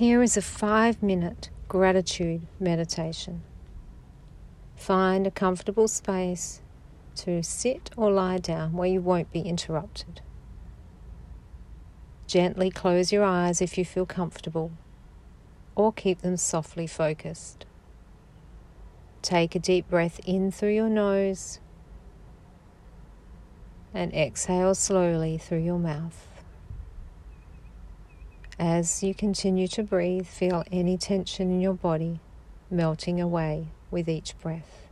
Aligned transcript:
Here 0.00 0.22
is 0.22 0.34
a 0.38 0.40
five 0.40 1.02
minute 1.02 1.50
gratitude 1.68 2.46
meditation. 2.58 3.42
Find 4.74 5.26
a 5.26 5.30
comfortable 5.30 5.88
space 5.88 6.62
to 7.16 7.42
sit 7.42 7.90
or 7.98 8.10
lie 8.10 8.38
down 8.38 8.72
where 8.72 8.88
you 8.88 9.02
won't 9.02 9.30
be 9.30 9.42
interrupted. 9.42 10.22
Gently 12.26 12.70
close 12.70 13.12
your 13.12 13.24
eyes 13.24 13.60
if 13.60 13.76
you 13.76 13.84
feel 13.84 14.06
comfortable, 14.06 14.72
or 15.76 15.92
keep 15.92 16.22
them 16.22 16.38
softly 16.38 16.86
focused. 16.86 17.66
Take 19.20 19.54
a 19.54 19.58
deep 19.58 19.90
breath 19.90 20.18
in 20.24 20.50
through 20.50 20.72
your 20.72 20.88
nose 20.88 21.60
and 23.92 24.14
exhale 24.14 24.74
slowly 24.74 25.36
through 25.36 25.58
your 25.62 25.78
mouth. 25.78 26.29
As 28.60 29.02
you 29.02 29.14
continue 29.14 29.66
to 29.68 29.82
breathe, 29.82 30.26
feel 30.26 30.64
any 30.70 30.98
tension 30.98 31.50
in 31.50 31.62
your 31.62 31.72
body 31.72 32.20
melting 32.70 33.18
away 33.18 33.68
with 33.90 34.06
each 34.06 34.38
breath. 34.38 34.86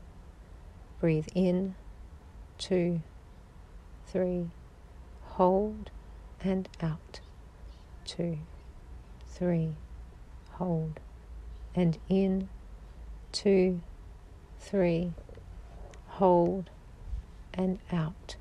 Breathe 1.00 1.28
in, 1.34 1.74
two, 2.56 3.02
three, 4.06 4.48
hold, 5.22 5.90
and 6.42 6.66
out. 6.80 7.20
Two, 8.06 8.38
three, 9.26 9.74
hold, 10.52 10.98
and 11.74 11.98
in, 12.08 12.48
two, 13.32 13.82
three, 14.58 15.12
hold, 16.06 16.70
and 17.52 17.80
out 17.92 18.36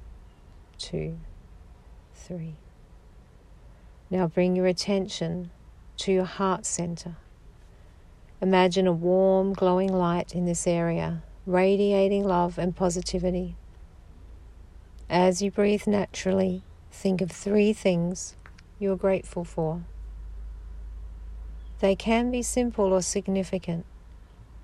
two, 0.77 1.17
three. 2.13 2.55
Now 4.09 4.27
bring 4.27 4.55
your 4.55 4.67
attention 4.67 5.51
to 5.97 6.11
your 6.11 6.25
heart 6.25 6.65
center. 6.65 7.17
Imagine 8.41 8.87
a 8.87 8.93
warm, 8.93 9.53
glowing 9.53 9.91
light 9.91 10.33
in 10.33 10.45
this 10.45 10.67
area, 10.67 11.23
radiating 11.45 12.23
love 12.23 12.57
and 12.57 12.75
positivity. 12.75 13.55
As 15.09 15.41
you 15.41 15.51
breathe 15.51 15.87
naturally, 15.87 16.63
think 16.91 17.21
of 17.21 17.31
three 17.31 17.73
things 17.73 18.35
you 18.79 18.91
are 18.91 18.97
grateful 18.97 19.43
for. 19.43 19.83
They 21.79 21.95
can 21.95 22.31
be 22.31 22.41
simple 22.41 22.93
or 22.93 23.01
significant 23.01 23.85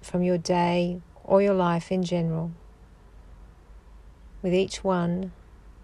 from 0.01 0.23
your 0.23 0.37
day 0.37 1.01
or 1.23 1.41
your 1.41 1.53
life 1.53 1.91
in 1.91 2.03
general. 2.03 2.51
With 4.41 4.53
each 4.53 4.83
one, 4.83 5.31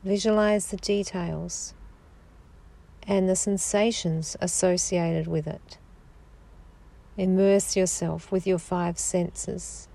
Visualize 0.03 0.67
the 0.67 0.77
details 0.77 1.73
and 3.09 3.27
the 3.27 3.35
sensations 3.35 4.37
associated 4.39 5.25
with 5.25 5.47
it. 5.47 5.79
Immerse 7.17 7.75
yourself 7.75 8.31
with 8.31 8.45
your 8.45 8.59
five 8.59 8.99
senses. 8.99 9.87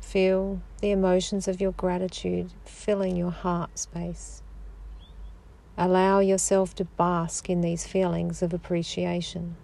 Feel 0.00 0.60
the 0.80 0.90
emotions 0.90 1.46
of 1.46 1.60
your 1.60 1.70
gratitude 1.70 2.52
filling 2.64 3.16
your 3.16 3.30
heart 3.30 3.78
space. 3.78 4.42
Allow 5.78 6.18
yourself 6.18 6.74
to 6.74 6.84
bask 6.84 7.48
in 7.48 7.60
these 7.60 7.86
feelings 7.86 8.42
of 8.42 8.52
appreciation. 8.52 9.54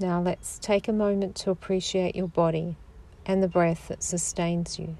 Now 0.00 0.20
let's 0.20 0.60
take 0.60 0.86
a 0.86 0.92
moment 0.92 1.34
to 1.36 1.50
appreciate 1.50 2.14
your 2.14 2.28
body 2.28 2.76
and 3.26 3.42
the 3.42 3.48
breath 3.48 3.88
that 3.88 4.04
sustains 4.04 4.78
you. 4.78 4.96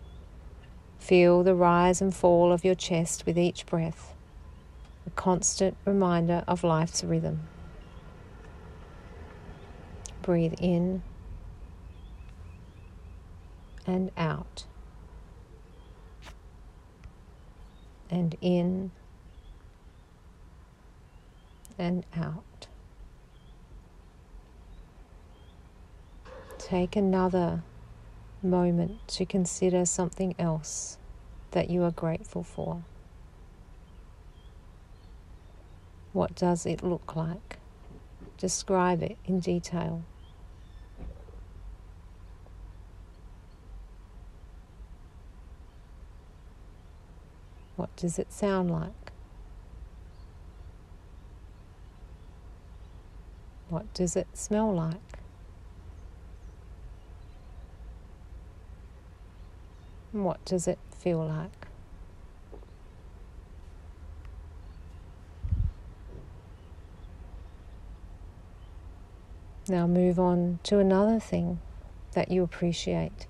Feel 0.99 1.45
the 1.45 1.55
rise 1.55 2.01
and 2.03 2.15
fall 2.15 2.53
of 2.53 2.65
your 2.65 2.75
chest 2.75 3.25
with 3.25 3.39
each 3.39 3.65
breath, 3.65 4.15
a 5.07 5.11
constant 5.11 5.77
reminder 5.85 6.43
of 6.49 6.65
life's 6.65 7.05
rhythm. 7.05 7.47
Breathe 10.21 10.55
in 10.59 11.03
and 13.87 14.11
out, 14.17 14.65
and 18.11 18.37
in 18.41 18.91
and 21.79 22.05
out. 22.17 22.48
Take 26.69 26.97
another 26.97 27.63
moment 28.43 29.09
to 29.09 29.25
consider 29.25 29.87
something 29.87 30.35
else 30.39 30.99
that 31.53 31.71
you 31.71 31.83
are 31.83 31.91
grateful 31.91 32.43
for. 32.43 32.83
What 36.13 36.35
does 36.35 36.67
it 36.67 36.83
look 36.83 37.17
like? 37.17 37.57
Describe 38.37 39.03
it 39.03 39.17
in 39.25 39.41
detail. 39.41 40.03
What 47.77 47.97
does 47.97 48.19
it 48.19 48.31
sound 48.31 48.71
like? 48.71 49.13
What 53.71 53.95
does 53.95 54.17
it 54.17 54.27
smell 54.35 54.71
like? 54.75 55.08
What 60.13 60.45
does 60.45 60.67
it 60.67 60.79
feel 60.97 61.25
like? 61.27 61.69
Now 69.69 69.87
move 69.87 70.19
on 70.19 70.61
to 70.63 70.79
another 70.79 71.21
thing 71.21 71.61
that 72.13 72.31
you 72.31 72.43
appreciate 72.43 73.27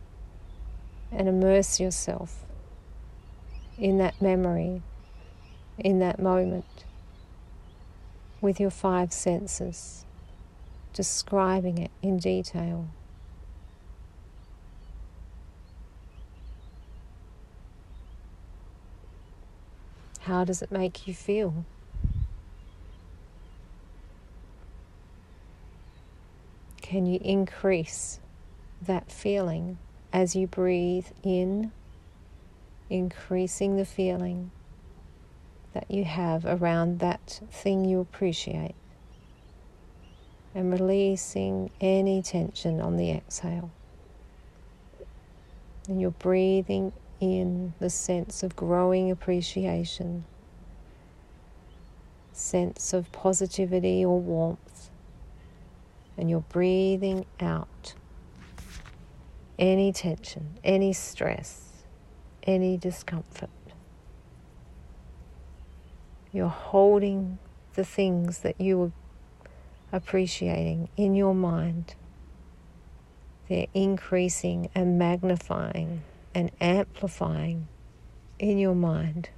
and 1.11 1.29
immerse 1.29 1.81
yourself 1.81 2.45
in 3.77 3.99
that 3.99 4.21
memory, 4.23 4.83
in 5.79 5.99
that 5.99 6.21
moment, 6.21 6.85
with 8.41 8.61
your 8.61 8.71
five 8.71 9.13
senses, 9.13 10.05
describing 10.93 11.79
it 11.79 11.91
in 12.03 12.19
detail. 12.19 12.89
How 20.29 20.45
does 20.45 20.61
it 20.61 20.71
make 20.71 21.09
you 21.09 21.15
feel? 21.15 21.65
Can 26.83 27.07
you 27.07 27.19
increase 27.25 28.21
that 28.83 29.11
feeling 29.11 29.79
as 30.13 30.37
you 30.37 30.47
breathe 30.47 31.07
in, 31.23 31.73
increasing 32.91 33.79
the 33.79 33.87
feeling 33.87 34.51
that 35.73 35.91
you 35.91 36.05
have 36.05 36.45
around 36.45 36.99
that 36.99 37.41
thing 37.51 37.87
you 37.87 37.99
appreciate, 37.99 38.75
and 40.55 40.71
releasing 40.71 41.71
any 41.81 42.21
tension 42.21 42.83
on 42.83 42.99
the 42.99 43.11
exhale? 43.13 43.71
And 45.89 45.99
you're 45.99 46.11
breathing 46.11 46.93
in 47.21 47.75
the 47.81 47.91
sense 47.91 48.43
of 48.43 48.55
growing 48.55 49.11
appreciation, 49.11 50.25
sense 52.33 52.93
of 52.93 53.11
positivity 53.13 54.05
or 54.05 54.21
warmth, 54.21 54.91
and 56.17 56.31
you're 56.31 56.41
breathing 56.41 57.27
out 57.41 57.95
any 59.59 59.93
tension, 59.93 60.59
any 60.63 60.93
stress, 60.93 61.85
any 62.45 62.77
discomfort. 62.77 63.51
You're 66.33 66.49
holding 66.49 67.39
the 67.75 67.85
things 67.85 68.41
that 68.41 68.61
you 68.61 68.93
are 69.93 69.97
appreciating 69.97 70.89
in 70.97 71.15
your 71.15 71.35
mind. 71.35 71.95
They're 73.49 73.67
increasing 73.75 74.69
and 74.75 74.99
magnifying 74.99 76.03
and 76.39 76.53
amplifying 76.61 77.67
in 78.39 78.59
your 78.59 78.75
mind. 78.77 79.29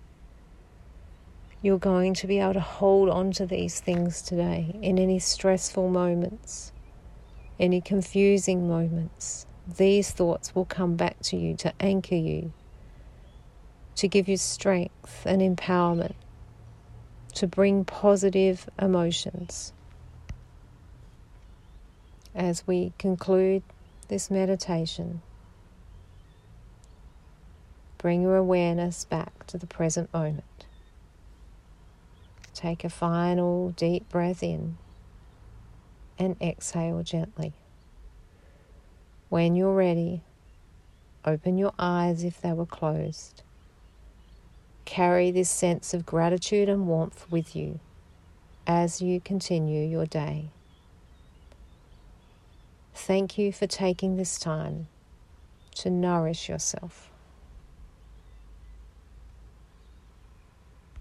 You're 1.62 1.79
going 1.79 2.12
to 2.12 2.26
be 2.26 2.41
able 2.41 2.52
to 2.52 2.61
hold 2.61 3.08
on 3.08 3.32
to 3.32 3.47
these 3.47 3.81
things 3.81 4.20
today 4.20 4.79
in 4.82 4.99
any 4.99 5.19
stressful 5.19 5.88
moments, 5.88 6.73
any 7.58 7.81
confusing 7.81 8.69
moments. 8.69 9.47
These 9.79 10.11
thoughts 10.11 10.55
will 10.55 10.67
come 10.67 10.97
back 10.97 11.19
to 11.20 11.38
you 11.38 11.56
to 11.56 11.73
anchor 11.81 12.17
you, 12.17 12.52
to 13.94 14.06
give 14.06 14.29
you 14.29 14.37
strength 14.37 15.25
and 15.25 15.41
empowerment, 15.41 16.17
to 17.37 17.47
bring 17.47 17.87
positive 17.87 18.69
emotions. 18.79 19.73
As 22.35 22.67
we 22.67 22.93
conclude 22.99 23.62
this 24.08 24.31
meditation, 24.31 25.23
Bring 28.00 28.23
your 28.23 28.37
awareness 28.37 29.05
back 29.05 29.47
to 29.49 29.58
the 29.58 29.67
present 29.67 30.11
moment. 30.14 30.64
Take 32.55 32.82
a 32.82 32.88
final 32.88 33.73
deep 33.73 34.08
breath 34.08 34.43
in 34.43 34.79
and 36.19 36.35
exhale 36.41 37.02
gently. 37.02 37.52
When 39.29 39.55
you're 39.55 39.75
ready, 39.75 40.23
open 41.26 41.58
your 41.58 41.75
eyes 41.79 42.25
if 42.25 42.41
they 42.41 42.55
were 42.55 42.64
closed. 42.64 43.43
Carry 44.87 45.31
this 45.31 45.50
sense 45.50 45.93
of 45.93 46.06
gratitude 46.06 46.70
and 46.70 46.87
warmth 46.87 47.31
with 47.31 47.55
you 47.55 47.81
as 48.67 49.02
you 49.02 49.20
continue 49.20 49.87
your 49.87 50.06
day. 50.06 50.49
Thank 52.94 53.37
you 53.37 53.52
for 53.52 53.67
taking 53.67 54.17
this 54.17 54.38
time 54.38 54.88
to 55.75 55.91
nourish 55.91 56.49
yourself. 56.49 57.10